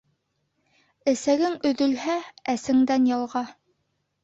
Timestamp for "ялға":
3.13-3.47